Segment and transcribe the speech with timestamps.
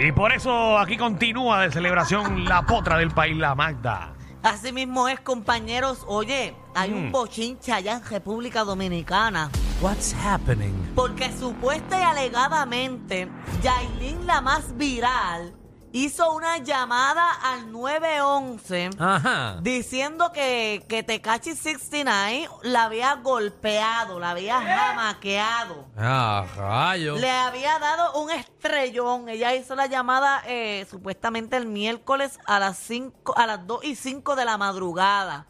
[0.00, 4.12] Y por eso aquí continúa de celebración la potra del país, la Magda.
[4.42, 6.04] Así mismo es, compañeros.
[6.06, 7.12] Oye, hay un Mm.
[7.12, 9.50] bochinche allá en República Dominicana.
[9.80, 10.72] What's happening?
[10.94, 13.28] Porque supuesta y alegadamente,
[13.62, 15.54] Yailin, la más viral,
[15.94, 19.58] hizo una llamada al 911 Ajá.
[19.62, 25.86] diciendo que, que Tecachi 69 la había golpeado, la había jamaqueado.
[25.96, 27.14] Ah, rayo.
[27.14, 29.28] Le había dado un estrellón.
[29.28, 33.94] Ella hizo la llamada eh, supuestamente el miércoles a las 5, a las 2 y
[33.94, 35.46] 5 de la madrugada.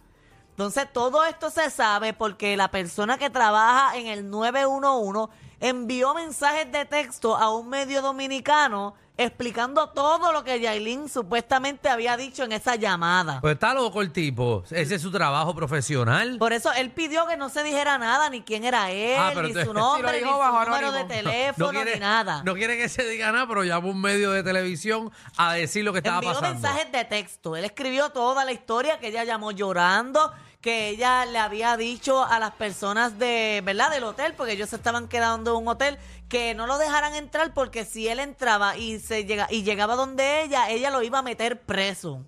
[0.50, 6.70] Entonces, todo esto se sabe porque la persona que trabaja en el 911 envió mensajes
[6.70, 12.52] de texto a un medio dominicano explicando todo lo que Yailin supuestamente había dicho en
[12.52, 13.40] esa llamada.
[13.40, 14.64] Pues está loco el tipo.
[14.70, 16.36] Ese es su trabajo profesional.
[16.38, 19.46] Por eso él pidió que no se dijera nada, ni quién era él, Ah, pero
[19.48, 21.08] ni su nombre, Sí, lo ni dijo su bajo número de anónimo.
[21.30, 22.42] teléfono, ni nada.
[22.44, 25.92] no quiere que se diga nada, pero llama un medio de televisión a decir lo
[25.92, 26.54] que estaba envió pasando.
[26.60, 27.56] mensajes de texto.
[27.56, 30.32] Él escribió toda la historia que ella llamó llorando,
[30.64, 33.90] que ella le había dicho a las personas de, ¿verdad?
[33.90, 35.98] Del hotel, porque ellos se estaban quedando en un hotel,
[36.30, 40.42] que no lo dejaran entrar porque si él entraba y se llega y llegaba donde
[40.42, 42.24] ella, ella lo iba a meter preso.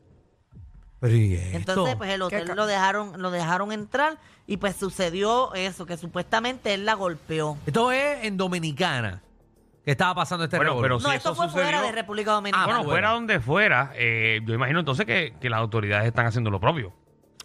[1.01, 1.57] Pero ¿y esto?
[1.57, 5.97] Entonces, pues el ¿Qué hotel lo dejaron, lo dejaron entrar y pues sucedió eso, que
[5.97, 7.57] supuestamente él la golpeó.
[7.64, 9.23] Esto es en Dominicana.
[9.83, 12.64] que estaba pasando este Bueno, pero no, esto eso fue fuera sucedió- de República Dominicana.
[12.64, 12.91] Ah, bueno, bueno.
[12.92, 16.92] fuera donde fuera, eh, yo imagino entonces que, que las autoridades están haciendo lo propio.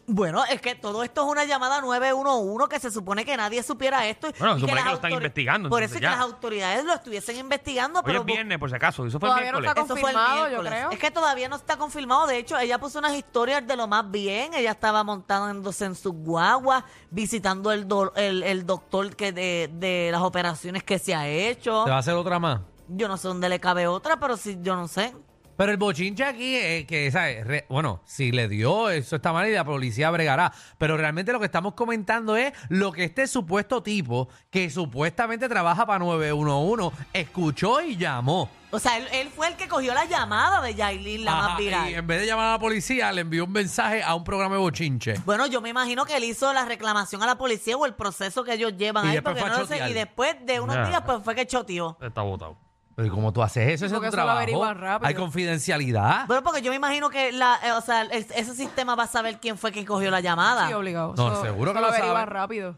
[0.08, 4.06] Bueno, es que todo esto es una llamada 911 que se supone que nadie supiera
[4.08, 4.28] esto.
[4.30, 6.12] y- Bueno, se supone las que lo están investigando, Por eso es que ya.
[6.12, 8.00] las autoridades lo estuviesen investigando.
[8.00, 9.06] Hoy pero es viernes, por si acaso.
[9.06, 9.70] Eso fue el Todavía no miércoles.
[9.70, 10.72] está Eso fue el confirmado, yo miércoles.
[10.74, 10.92] creo.
[10.92, 12.28] Es que todavía no está confirmado.
[12.28, 14.54] De hecho, ella puso unas historias de lo más bien.
[14.54, 20.10] Ella estaba montándose en su guagua, visitando el, do- el, el doctor que de, de
[20.12, 21.84] las operaciones que se ha hecho.
[21.86, 22.60] ¿Te va a hacer otra más?
[22.90, 25.14] Yo no sé dónde le cabe otra, pero sí, yo no sé.
[25.62, 27.46] Pero el bochinche aquí es que, ¿sabes?
[27.46, 30.52] Re- bueno, si le dio, eso está mal y la policía bregará.
[30.80, 35.86] Pero realmente lo que estamos comentando es lo que este supuesto tipo, que supuestamente trabaja
[35.86, 38.50] para 911, escuchó y llamó.
[38.72, 41.58] O sea, él, él fue el que cogió la llamada de Yailin, la Ajá, más
[41.60, 41.92] viral.
[41.92, 44.56] Y en vez de llamar a la policía, le envió un mensaje a un programa
[44.56, 45.14] de bochinche.
[45.26, 48.44] Bueno, yo me imagino que él hizo la reclamación a la policía o el proceso
[48.44, 49.74] que ellos llevan Y ahí, después porque fue a no lo sé.
[49.76, 49.92] chotear.
[49.92, 52.00] Y después de unos días, pues fue que choteó.
[52.02, 52.58] Está votado.
[52.96, 53.86] Pero ¿y cómo tú haces eso?
[53.86, 54.38] Ese es eso lo trabajo.
[54.38, 55.08] averiguan rápido.
[55.08, 56.26] Hay confidencialidad.
[56.28, 59.08] Bueno, porque yo me imagino que la, eh, o sea, el- ese sistema va a
[59.08, 60.68] saber quién fue quien cogió la llamada.
[60.68, 61.14] Sí, obligado.
[61.16, 62.26] No, Eso- seguro eso que lo averiguan sabe.
[62.26, 62.78] rápido.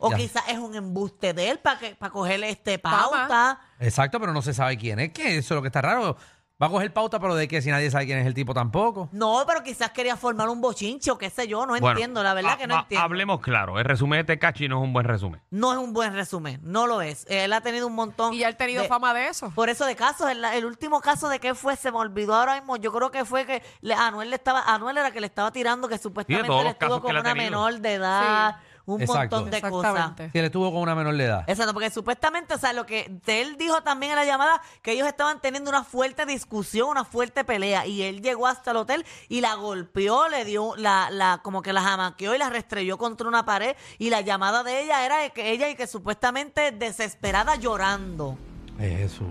[0.00, 0.16] o Ya.
[0.16, 3.08] quizás es un embuste de él para que para cogerle este Fama.
[3.10, 3.60] pauta.
[3.80, 5.12] Exacto, pero no se sabe quién es.
[5.12, 5.38] ¿Qué?
[5.38, 6.16] Eso es lo que está raro.
[6.60, 9.08] Va a coger pauta, pero de que si nadie sabe quién es el tipo tampoco.
[9.12, 11.60] No, pero quizás quería formar un bochinche o qué sé yo.
[11.66, 13.04] No Bueno, entiendo, la verdad ha- que no ha- entiendo.
[13.04, 13.78] Hablemos claro.
[13.78, 15.40] El resumen de Tecachi no es un buen resumen.
[15.50, 17.26] No es un buen resumen, no lo es.
[17.28, 18.34] Él ha tenido un montón.
[18.34, 19.52] Y ya él ha tenido de- fama de eso.
[19.54, 22.56] Por eso de casos, el, el último caso de qué fue, se me olvidó ahora
[22.56, 22.76] mismo.
[22.76, 25.86] Yo creo que fue que le, Anuel le estaba, Anuel era que le estaba tirando
[25.88, 27.50] que supuestamente todos él los estuvo casos que con él ha una tenido.
[27.50, 28.56] menor de edad,
[28.94, 29.36] un Exacto.
[29.36, 29.90] montón de cosas.
[29.92, 30.30] Exactamente.
[30.32, 31.44] Si él estuvo con una menor de edad.
[31.46, 35.06] Exacto, porque supuestamente, o sea, lo que él dijo también en la llamada, que ellos
[35.06, 39.40] estaban teniendo una fuerte discusión, una fuerte pelea, y él llegó hasta el hotel y
[39.40, 43.44] la golpeó, le dio, la, la, como que la jamaqueó y la restrelló contra una
[43.44, 48.38] pared, y la llamada de ella era de que ella y que supuestamente desesperada llorando.
[48.78, 49.26] Jesús.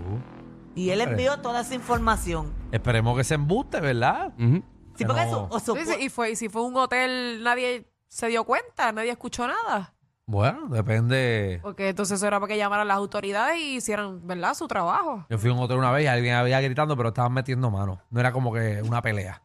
[0.74, 2.54] Y él envió toda esa información.
[2.70, 4.32] Esperemos que se embuste, ¿verdad?
[4.38, 4.62] Ujú.
[4.94, 5.26] Sí, porque No.
[5.28, 8.44] eso, o supo- Sí, sí, y, fue, y si fue un hotel, nadie se dio
[8.44, 9.94] cuenta, nadie escuchó nada.
[10.26, 11.58] Bueno, depende.
[11.62, 15.24] Porque entonces eso era para que llamaran las autoridades y hicieran, ¿verdad?, su trabajo.
[15.30, 18.02] Yo fui a un hotel una vez y alguien había gritando, pero estaban metiendo mano.
[18.10, 19.42] No era como que una pelea.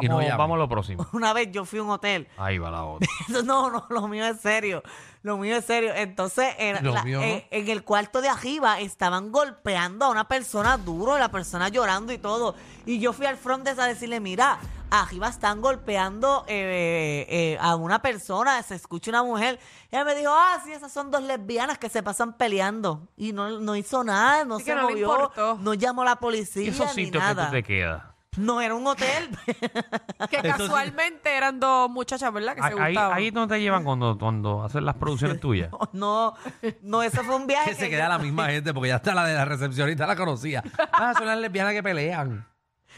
[0.00, 1.06] Y no Vamos, a lo próximo.
[1.12, 2.28] una vez yo fui a un hotel.
[2.36, 3.08] Ahí va la otra.
[3.28, 4.82] No, no, lo mío es serio.
[5.22, 5.92] Lo mío es serio.
[5.94, 7.24] Entonces, en, Lo la- mío no.
[7.26, 11.68] en- en el cuarto de arriba estaban golpeando a una persona duro, y la persona
[11.68, 12.54] llorando y todo.
[12.84, 14.58] Y yo fui al front desk a decirle, mira,
[14.88, 19.58] arriba están golpeando eh, eh, a una persona, se escucha una mujer.
[19.90, 23.08] Y ella me dijo, ah, sí, esas son dos lesbianas que se pasan peleando.
[23.16, 25.58] Y no, no hizo nada, no Así se que no le movió, importó.
[25.60, 27.46] no llamó a la ¿Y policía esos ni sitios que nada.
[27.46, 28.02] tú te quedas?
[28.36, 29.30] No era un hotel.
[30.30, 30.48] Que Eso sí.
[30.58, 33.16] casualmente eran dos muchachas, ¿verdad?, que se Ahí, gustaban.
[33.18, 35.70] ahí no te llevan cuando, cuando hacen las producciones tuyas.
[35.92, 36.34] no,
[36.82, 37.70] no, eso fue un viaje.
[37.70, 40.16] Que se que queda la misma gente, porque ya está la de la recepcionista, la
[40.16, 40.62] conocía.
[40.92, 42.46] Ah, son las lesbianas que pelean.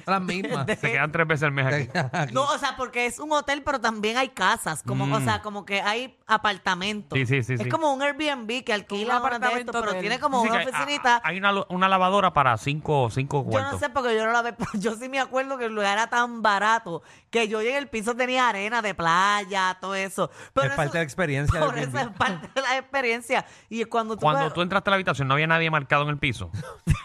[0.06, 0.66] Las mismas.
[0.80, 2.32] Se quedan tres veces al mes aquí.
[2.32, 5.64] No, o sea, porque es un hotel, pero también hay casas, como, o sea, como
[5.64, 7.18] que hay apartamentos.
[7.18, 7.20] Mm.
[7.22, 7.68] Sí, sí, sí, Es sí.
[7.68, 10.00] como un Airbnb que alquila Un de apartamento pero hotel.
[10.00, 11.20] tiene como Sí, una que hay- oficinita.
[11.24, 13.72] Hay una, una lavadora para cinco, cinco Yo cuartos.
[13.72, 16.06] no sé porque yo no la ve, yo sí me acuerdo que el lugar era
[16.08, 20.30] tan barato que yo llegué el piso tenía arena de playa, todo eso.
[20.54, 22.16] Pero Es parte de la experiencia del Por eso es Airbnb.
[22.16, 23.44] parte de la experiencia.
[23.68, 26.08] Y cuando tú Cuando vas- tú entraste a la habitación, no había nadie marcado en
[26.10, 26.50] el piso.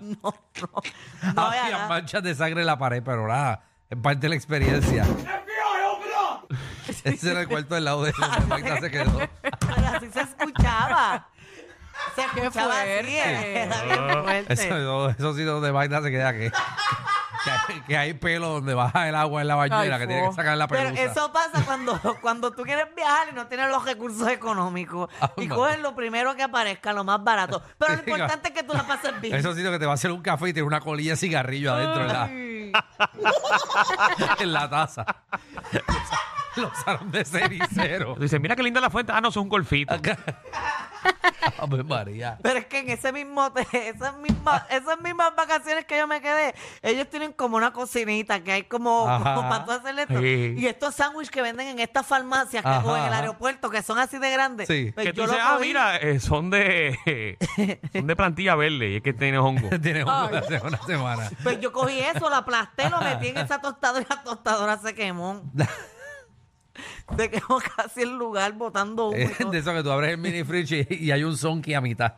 [0.00, 0.34] no, no,
[1.34, 1.88] no había Había nada.
[1.88, 5.04] manchas de sangre en la pared, pero nada, es parte de la experiencia.
[7.04, 9.18] Ese era el cuarto del lado de donde Magda se quedó.
[9.40, 11.28] Pero así se escuchaba.
[12.14, 14.52] Se Qué escuchaba así, era bien fuerte.
[14.52, 16.50] Eso, eso, eso sí donde Magda se queda que,
[17.44, 20.28] que, hay, que hay pelo donde baja el agua en la bañera Ay, que tiene
[20.28, 21.02] que sacar la Pero pelusa.
[21.02, 25.08] eso pasa cuando, cuando tú quieres viajar y no tienes los recursos económicos.
[25.36, 27.62] y Ah, coges lo primero que aparezca, lo más barato.
[27.78, 29.34] Pero lo importante es que tú la pases bien.
[29.34, 31.72] Eso sí, que te va a hacer un café y tiene una colilla de cigarrillo
[31.74, 32.26] adentro en la,
[34.38, 35.04] en la taza.
[36.56, 38.14] Lo usaron de cenicero.
[38.18, 39.12] Dice, mira qué linda la fuente.
[39.14, 39.94] Ah, no, eso es un golfito.
[41.58, 42.38] Ave María.
[42.42, 46.20] Pero es que en ese mismo hotel, esas mismas, esas mismas vacaciones que yo me
[46.20, 49.34] quedé, ellos tienen como una cocinita que hay como, Ajá.
[49.34, 50.18] como para tú hacerle esto.
[50.20, 50.54] Sí.
[50.58, 53.82] Y estos sándwiches que venden en estas farmacias que- Ajá, o en el aeropuerto que
[53.82, 54.68] son así de grandes.
[54.68, 54.92] Sí.
[54.94, 57.38] pues que tú dices, ah, mira, eh, son de
[57.92, 59.68] son de plantilla verde y es que tiene hongo.
[59.80, 60.26] Tiene una,
[60.62, 61.30] una semana.
[61.42, 64.94] Pues yo cogí eso, lo aplasté, lo metí en esa tostadora y la tostadora se
[64.94, 65.42] quemó.
[67.16, 69.18] Se quemó casi el lugar botando humo.
[69.18, 69.50] y todo.
[69.50, 72.14] de eso que tú abres el mini fridge y, y hay un sonky a mitad.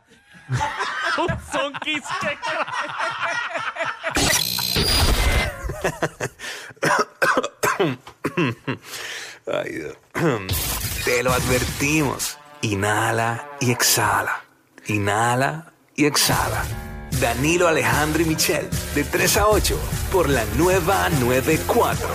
[1.17, 2.35] un sonquis que-
[9.51, 9.97] Ay, Dios.
[11.05, 12.37] Te lo advertimos.
[12.61, 14.41] Inhala y exhala.
[14.87, 16.63] Inhala y exhala.
[17.21, 19.79] Danilo Alejandro y Michel, de 3 a 8,
[20.11, 22.07] por la nueva 94.